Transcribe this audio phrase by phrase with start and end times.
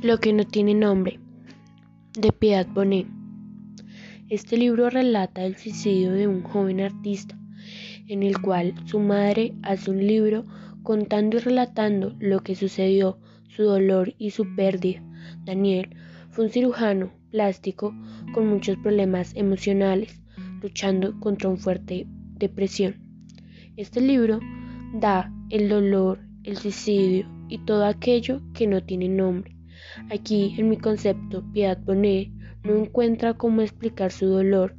[0.00, 1.18] Lo que no tiene nombre,
[2.16, 3.08] de Piedad Bonet.
[4.28, 7.36] Este libro relata el suicidio de un joven artista,
[8.06, 10.46] en el cual su madre hace un libro
[10.84, 15.02] contando y relatando lo que sucedió, su dolor y su pérdida.
[15.44, 15.90] Daniel
[16.30, 17.92] fue un cirujano plástico
[18.32, 20.22] con muchos problemas emocionales,
[20.62, 22.06] luchando contra una fuerte
[22.36, 22.94] depresión.
[23.76, 24.38] Este libro
[24.94, 29.57] da el dolor, el suicidio y todo aquello que no tiene nombre.
[30.10, 32.30] Aquí, en mi concepto, Piedad Bonet
[32.64, 34.76] no encuentra cómo explicar su dolor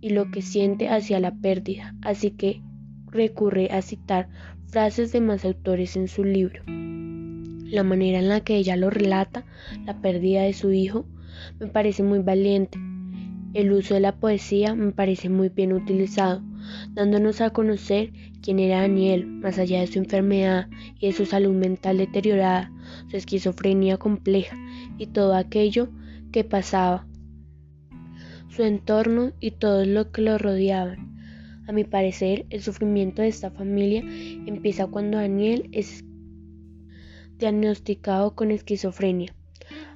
[0.00, 2.62] y lo que siente hacia la pérdida, así que
[3.10, 4.28] recurre a citar
[4.68, 6.62] frases de más autores en su libro.
[6.66, 9.44] La manera en la que ella lo relata,
[9.84, 11.06] la pérdida de su hijo,
[11.58, 12.78] me parece muy valiente.
[13.54, 16.42] El uso de la poesía me parece muy bien utilizado,
[16.90, 21.54] dándonos a conocer quién era Daniel, más allá de su enfermedad y de su salud
[21.54, 22.70] mental deteriorada,
[23.10, 24.56] su esquizofrenia compleja
[24.98, 25.88] y todo aquello
[26.32, 27.06] que pasaba,
[28.48, 31.08] su entorno y todo lo que lo rodeaban.
[31.66, 34.02] A mi parecer, el sufrimiento de esta familia
[34.46, 36.04] empieza cuando Daniel es
[37.36, 39.34] diagnosticado con esquizofrenia.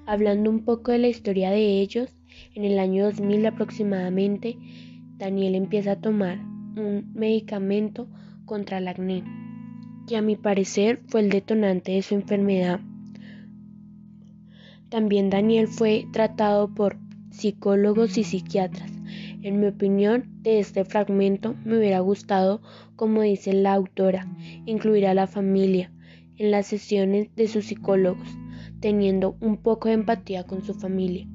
[0.06, 2.10] Hablando un poco de la historia de ellos,
[2.54, 4.58] en el año 2000 aproximadamente,
[5.16, 6.38] Daniel empieza a tomar
[6.76, 8.08] un medicamento
[8.44, 9.24] contra el acné,
[10.06, 12.80] que a mi parecer fue el detonante de su enfermedad.
[14.88, 16.98] También Daniel fue tratado por
[17.30, 18.90] psicólogos y psiquiatras.
[19.42, 22.60] En mi opinión, de este fragmento me hubiera gustado,
[22.94, 24.26] como dice la autora,
[24.66, 25.92] incluir a la familia
[26.36, 28.28] en las sesiones de sus psicólogos,
[28.80, 31.26] teniendo un poco de empatía con su familia.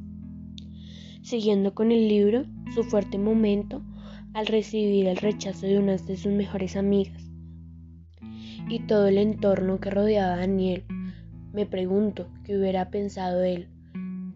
[1.21, 3.83] Siguiendo con el libro, su fuerte momento
[4.33, 7.26] al recibir el rechazo de una de sus mejores amigas
[8.69, 10.83] y todo el entorno que rodeaba a Daniel.
[11.53, 13.67] Me pregunto qué hubiera pensado él,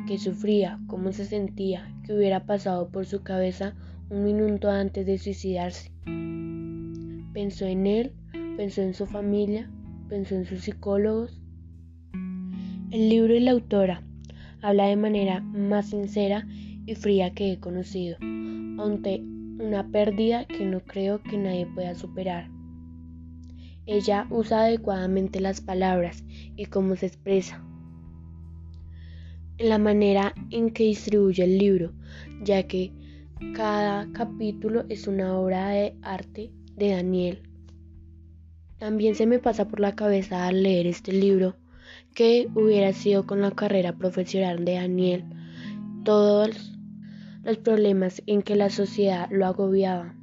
[0.08, 3.76] qué sufría, cómo se sentía, qué hubiera pasado por su cabeza
[4.10, 5.92] un minuto antes de suicidarse.
[7.34, 8.14] Pensó en él,
[8.58, 9.70] pensó en su familia,
[10.10, 11.40] pensó en sus psicólogos.
[12.92, 14.04] El libro y la autora
[14.62, 16.46] habla de manera más sincera
[16.86, 18.18] y fría que he conocido,
[18.80, 19.24] aunque
[19.60, 22.50] una pérdida que no creo que nadie pueda superar.
[23.92, 26.24] Ella usa adecuadamente las palabras
[26.56, 27.62] y cómo se expresa.
[29.58, 31.92] En la manera en que distribuye el libro,
[32.42, 32.94] ya que
[33.54, 37.44] cada capítulo es una obra de arte de Daniel.
[38.78, 41.58] También se me pasa por la cabeza al leer este libro
[42.16, 45.26] que hubiera sido con la carrera profesional de Daniel.
[46.06, 46.72] Todos
[47.44, 50.16] los problemas en que la sociedad lo agobiaba.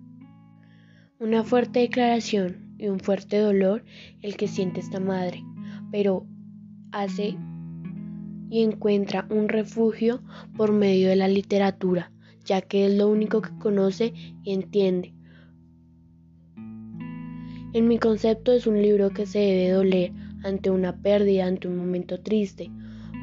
[1.19, 3.85] Una fuerte declaración y un fuerte dolor
[4.23, 5.45] el que siente esta madre,
[5.91, 6.27] pero
[6.93, 7.37] hace
[8.51, 10.23] y encuentra un refugio
[10.57, 12.11] por medio de la literatura,
[12.45, 15.13] ya que es lo único que conoce y entiende.
[17.75, 20.13] En mi concepto es un libro que se debe doler
[20.43, 22.71] ante una pérdida, ante un momento triste,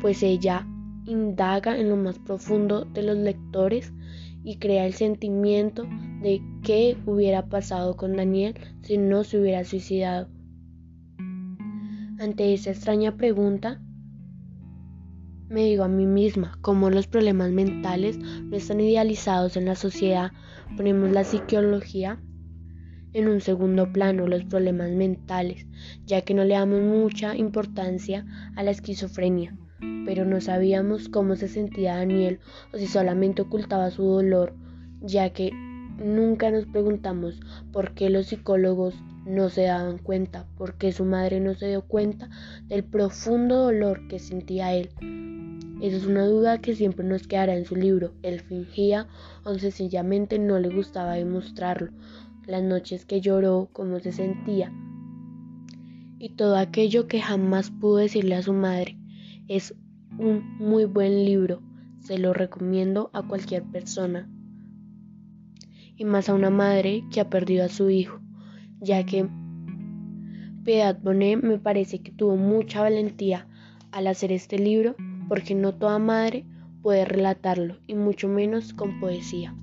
[0.02, 0.68] pues ella
[1.06, 3.92] indaga en lo más profundo de los lectores
[4.45, 5.85] y crea el sentimiento
[6.22, 10.29] de qué hubiera pasado con Daniel si no se hubiera suicidado.
[12.19, 13.81] Ante esa extraña pregunta,
[15.50, 20.31] me digo a mí misma cómo los problemas mentales no están idealizados en la sociedad.
[20.77, 22.22] Ponemos la psicología
[23.13, 25.66] en un segundo plano, los problemas mentales,
[26.06, 28.25] ya que no le damos mucha importancia
[28.56, 29.57] a la esquizofrenia
[30.06, 32.40] pero no sabíamos cómo se sentía Daniel
[32.74, 34.54] o si solamente ocultaba su dolor,
[35.02, 35.52] ya que
[35.98, 37.40] nunca nos preguntamos
[37.72, 38.96] por qué los psicólogos
[39.26, 42.30] no se daban cuenta, por qué su madre no se dio cuenta
[42.68, 44.90] del profundo dolor que sentía él.
[45.82, 48.14] Esa es una duda que siempre nos quedará en su libro.
[48.24, 49.08] Él fingía
[49.44, 51.92] o sencillamente no le gustaba demostrarlo.
[52.48, 54.72] Las noches que lloró, cómo se sentía
[56.25, 58.98] y todo aquello que jamás pudo decirle a su madre.
[59.48, 59.75] Es
[60.17, 61.62] un muy buen libro,
[62.00, 64.29] se lo recomiendo a cualquier persona.
[65.95, 68.19] Y más a una madre que ha perdido a su hijo,
[68.79, 69.27] ya que
[70.63, 73.47] Piedad Bonet me parece que tuvo mucha valentía
[73.91, 74.95] al hacer este libro,
[75.27, 76.45] porque no toda madre
[76.81, 79.56] puede relatarlo, y mucho menos con poesía.